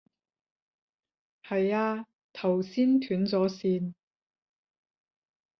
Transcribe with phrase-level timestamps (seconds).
[1.43, 3.93] 係啊，頭先斷咗線